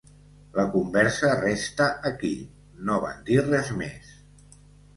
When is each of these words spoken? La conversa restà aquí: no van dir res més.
La 0.53 0.63
conversa 0.75 1.29
restà 1.41 1.91
aquí: 2.11 2.33
no 2.89 2.99
van 3.07 3.23
dir 3.31 3.39
res 3.47 3.73
més. 3.85 4.13